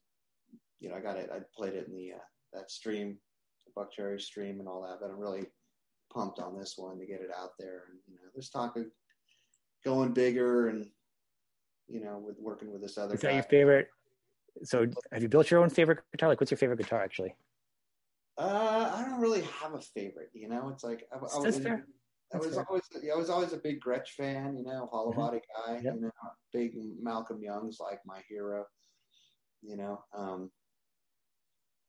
[0.81, 3.19] you know, I got it I played it in the uh that stream,
[3.67, 5.47] the Buckcherry stream and all that, but I'm really
[6.13, 8.87] pumped on this one to get it out there and you know, there's talk of
[9.85, 10.87] going bigger and
[11.89, 13.89] you know, with working with this other Is that your favorite?
[14.63, 16.29] So, have you built your own favorite guitar?
[16.29, 17.35] Like, what's your favorite guitar, actually?
[18.37, 20.31] Uh, I don't really have a favorite.
[20.35, 21.33] You know, it's like I, I was.
[22.33, 24.57] I was always, I was always a big Gretsch fan.
[24.57, 25.17] You know, hollow Mhm.
[25.17, 25.75] body guy.
[25.85, 25.95] Yep.
[25.95, 26.11] You know,
[26.53, 28.65] big Malcolm Young's like my hero.
[29.63, 30.51] You know, um,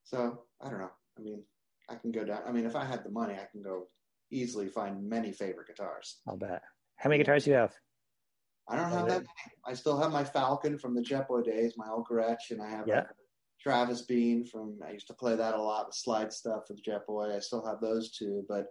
[0.04, 0.92] so I don't know.
[1.18, 1.44] I mean,
[1.90, 2.44] I can go down.
[2.46, 3.88] I mean, if I had the money, I can go
[4.32, 6.22] easily find many favorite guitars.
[6.28, 6.62] I'll bet.
[6.98, 7.74] How many guitars do you have?
[8.68, 9.56] I don't have that many.
[9.66, 12.88] I still have my Falcon from the Jetboy days, my old Gretsch, and I have
[12.88, 13.04] Yeah.
[13.66, 14.78] Travis Bean from.
[14.88, 17.36] I used to play that a lot with slide stuff with Jetboy.
[17.36, 18.68] I still have those two, but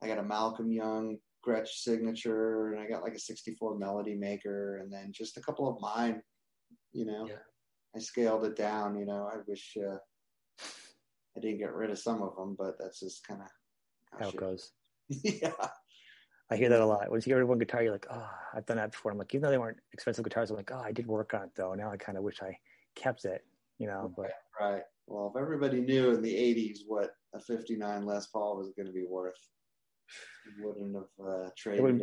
[0.00, 4.76] I got a Malcolm Young Gretsch signature, and I got like a '64 Melody Maker,
[4.76, 6.22] and then just a couple of mine.
[6.92, 7.42] You know, Yeah.
[7.96, 8.96] I scaled it down.
[8.96, 9.96] You know, I wish uh,
[11.36, 14.36] I didn't get rid of some of them, but that's just kind of How it
[14.36, 14.70] goes.
[15.08, 15.50] yeah.
[16.48, 17.10] I hear that a lot.
[17.10, 19.10] Once you get rid of one guitar, you're like, oh, I've done that before.
[19.10, 21.44] I'm like, even though they weren't expensive guitars, I'm like, oh, I did work on
[21.44, 21.74] it though.
[21.74, 22.56] Now I kind of wish I
[22.94, 23.42] kept it,
[23.82, 24.12] you know.
[24.16, 24.82] But right.
[25.06, 28.92] Well, if everybody knew in the '80s what a '59 Les Paul was going to
[28.92, 29.34] be worth,
[30.46, 32.02] you wouldn't have uh, traded wouldn't,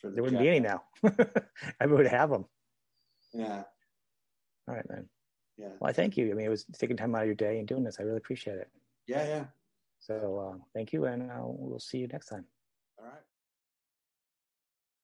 [0.00, 0.82] for the there wouldn't be any now.
[1.80, 2.46] Everyone would have them.
[3.34, 3.62] Yeah.
[4.68, 5.06] All right, man.
[5.58, 5.68] Yeah.
[5.80, 6.30] Well, I thank you.
[6.30, 7.98] I mean, it was taking time out of your day and doing this.
[8.00, 8.68] I really appreciate it.
[9.06, 9.44] Yeah, yeah.
[10.00, 12.46] So uh, thank you, and uh, we'll see you next time.
[12.98, 13.22] All right.